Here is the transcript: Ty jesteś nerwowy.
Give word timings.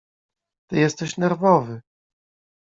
Ty 0.67 0.77
jesteś 0.79 1.17
nerwowy. 1.17 1.81